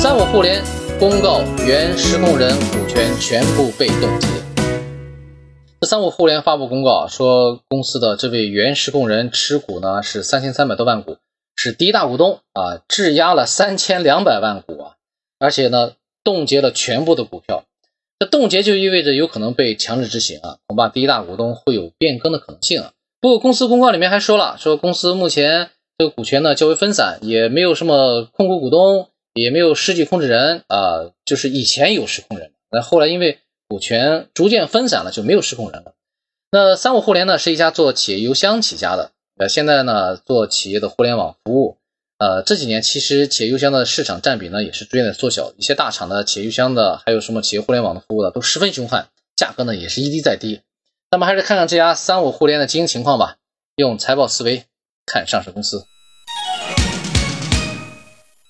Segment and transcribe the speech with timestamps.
[0.00, 0.62] 三五互联
[1.00, 4.28] 公告原实控人股权全部被冻结。
[5.80, 11.16] 这三五互联发布公告说，公司的这位原实控人持股呢是三千三百多万股，
[11.56, 14.92] 是第一大股东啊，质押了三千两百万股啊，
[15.40, 17.64] 而且呢冻结了全部的股票。
[18.20, 22.92] 这冻结就意味着有可能被强制执行啊，恐怕第一大股东会有变更的可能性啊。
[23.20, 29.08] 不过公司公告里面还说了，说公司目前这个股权呢较为分散，也没有什么控股股东，
[29.40, 35.94] 也没有实际控制人啊，就是以前有实控人，那后来因为股权逐渐分散了，就没有实控人了。
[36.50, 41.76] 那三五互联呢是一家做企业邮箱起家的，呃，现在呢做企业的互联网服务。
[42.18, 50.62] 呃，这几年其实企业邮箱的市场占比呢也是逐渐的缩小，一些大厂的企业邮箱的，还有什么企业互联网的服务的都十分凶悍，价格呢也是一低再低。
[51.10, 53.36] 那么还是看看这家三五互联的经营情况吧，
[53.76, 54.64] 用财报思维
[55.06, 55.84] 看上市公司。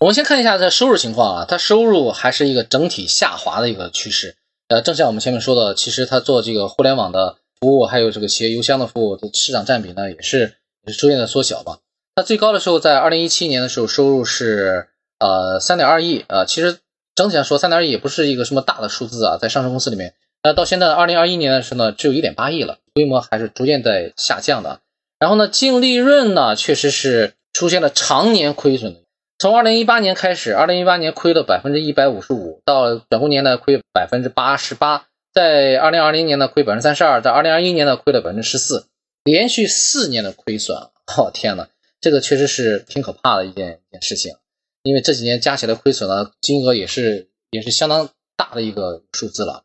[0.00, 4.34] 我们先看一下这收入情况啊，它收入还是一个整体下滑的一个趋势。
[4.68, 10.54] 呃，正像我们前面说的，其实它做这个互联网的服务，还有这个企业邮箱的服务的市场占比呢，也是
[10.86, 11.80] 也是逐渐的缩小吧。
[12.14, 16.46] 它最高的时候在二零一七年的时候，收入是呃三点二亿啊。
[16.46, 16.78] 其实
[17.14, 20.14] 整体上说，三点二亿也不是一个什么大的数字啊，在上市公司里面。
[20.42, 24.80] 那到现在二零二一年的时候呢，只有一点八亿了，规模还是逐渐在下降的。
[25.18, 29.00] 然后呢，净利润呢，确实是出现了常年亏损的。
[29.40, 38.84] 从二零一八年开始，二零一八年亏了百分之一百五十五，到转过年呢亏百分之八十八，在二零二零年呢亏百分之三十二，在二零二一年呢亏了百分之十四，
[39.24, 40.76] 连续四年的亏损。
[41.16, 41.68] 哦天呐！
[42.02, 44.34] 这个确实是挺可怕的一件一件事情，
[44.82, 49.62] 因为这几年加起来亏损呢，金额也是也是相当大的一个数字了。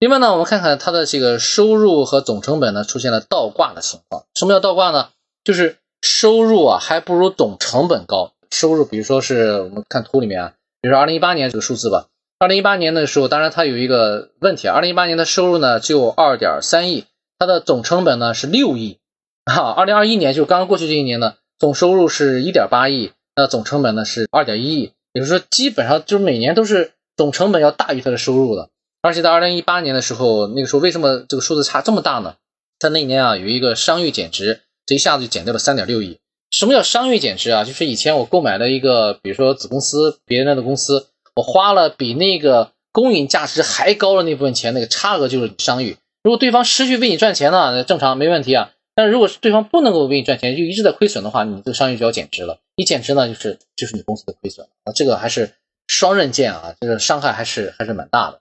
[0.00, 4.26] 另外呢，我们看看它的这个收入和总成本呢出现了倒挂的情况。
[4.34, 5.08] 什么叫倒挂呢？
[5.42, 8.33] 就是收入啊还不如总成本高。
[8.54, 12.06] 收入，比如说是我们看图里面啊，比如说二零一八年这个数字吧，
[12.38, 17.04] 二零一八年的时候，当然它有一个问题啊，二零一八年的收入呢就二点三亿，
[17.38, 18.98] 它的总成本呢是六亿
[19.44, 19.70] 啊。
[19.72, 21.34] 二零二一年就刚刚过去这一年呢。
[21.56, 28.70] 总收入是一点八亿，那总成本呢是二点一亿，也就是说基本上就是每年都是总成本要大于它的收入的。
[29.00, 32.34] 而且在二零一八年的时候，那个时候为什么这个数字差这么大呢？
[32.80, 36.18] 在那年啊，有一个商誉减值，这一下子就减掉了三点六亿。
[36.56, 37.64] 什么叫商誉减值啊？
[37.64, 45.96] 就是以前我购买了一个，比如说子公司别人的公司，我花了比那个公允价值还高的那部分钱，那个差额就是商誉。
[46.22, 48.70] 如果对方持续为你赚钱呢，那正常没问题啊。
[48.94, 52.60] 但是如果是对方不能够为你赚钱，就一直在亏损的话，你这个商誉就要减值了。
[52.76, 55.50] 一减值呢，就是就是你公司的亏损啊，这个还是
[55.88, 58.38] 双刃剑啊，这个伤害还是还是蛮大的。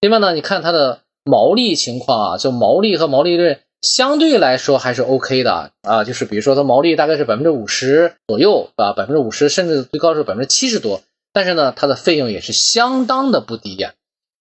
[0.00, 13.94] 另外呢，你看它的毛利情况啊，就毛利和毛利润相对来说还是 OK 的啊，就是比如说它毛利大概是百分之五十左右啊，百分之五十甚至最高是百分之七十多，但是呢，它的费用也是相当的不低呀。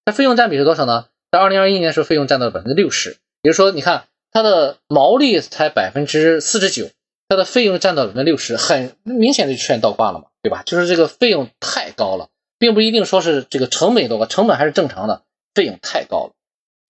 [0.06, 1.06] 它费用占比是多少呢？
[1.31, 4.06] 在二零二一年时候，费用占到了百分之六十，也就是说，你看。
[4.31, 6.90] 它的毛利才百分之四十九，
[7.29, 10.62] 它的费用占到百分之六十，很明显的就出现倒挂了嘛，对吧？
[10.66, 12.28] 就是这个费用太高了，
[12.59, 15.22] 并不一定说是这个成本多高，成本还是正常的，
[15.53, 16.31] 费用太高了。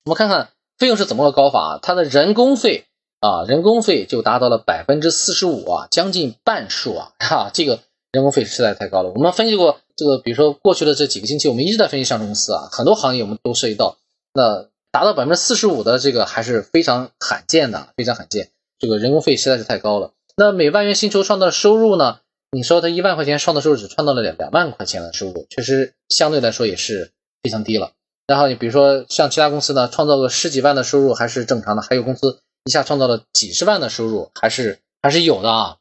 [0.05, 1.79] 我们看看费用是怎么个高法啊？
[1.81, 2.85] 它的人工费
[3.19, 7.79] 啊，人工费就达到了百分之四十五啊，将近半数啊， 哈，这个
[8.11, 9.11] 人工费实在太高了。
[9.11, 13.97] 我们分析过这个，比如说过去的这几个星期，我们一直在分析上市公司啊，很多行业我们都涉及到
[14.33, 14.67] 那。
[14.91, 18.51] 达到百分之四十五的这个还是非常罕见的，非常罕见。
[18.79, 20.13] 这个人工费实在是太高了。
[20.37, 22.19] 那每万元薪酬创造的收入呢？
[22.51, 27.11] 你说他一万块钱创造收入只创造了两两万块钱的收入，确实相对来说也是
[27.43, 27.91] 非常低了。
[28.27, 35.77] 然后你比如说像其他公司呢，创造个十几万的收入还是正常的，还有公司一下创造了几十万的收入，还是还是有的啊。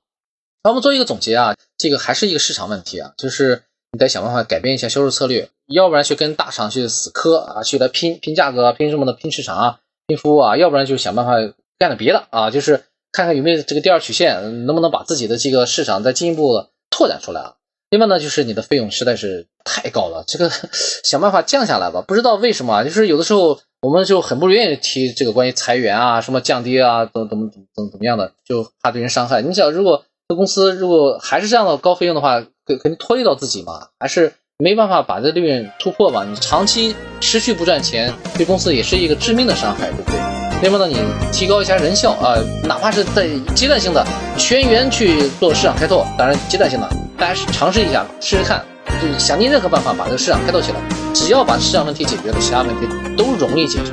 [0.62, 3.62] 那我们做一个总结啊，这个还是一个市场问题啊，就是
[3.92, 5.48] 你得想办法改变一下销售策略。
[5.66, 9.14] 要不然去跟大厂去死磕啊，去来拼拼价格，啊拼什么的？
[9.14, 10.56] 拼市场啊，拼服务啊。
[10.58, 11.32] 要不然就想办法
[11.78, 17.54] 干点别的啊，就是看看有没有这个第二曲线，能不能把自己的这个市场再进一步拓展出来啊。
[17.94, 20.50] 另外呢，就是你的费用实在是太高了，这个
[21.04, 22.02] 想办法降下来吧。
[22.04, 29.42] 不知道为什么，就是有的时候我们就很不愿意提这个关于裁员啊，什么降低啊，怎怎么怎么怎么样的，就怕对人伤害。
[29.42, 34.32] 你想，如果这公司如果还是这样的高费用的话，肯肯定拖累到自己嘛，还是。
[34.56, 36.24] 没办法把这利润突破吧？
[36.24, 40.20] 你长期持续不赚钱，对公司也是一个致命的伤害，对不对？
[40.62, 40.96] 另外呢，你
[41.32, 44.06] 提高一下人效啊，哪怕是在阶段性的
[44.38, 48.64] 全员去做市场开拓，当然阶段性的，大家尝试一下，试试看，
[49.00, 50.80] 就想尽任何办法把这个市场开拓起来。
[51.14, 53.92] 只要把市场问题解决了，其他问题都容易解决。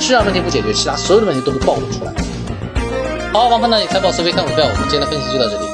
[0.00, 2.12] 市场问题不解决，其他所有的问题都会暴露出来。
[3.32, 3.78] 好，王鹏呢？
[3.78, 5.71] 你财报思维看股票，我们今天的分析就到这里。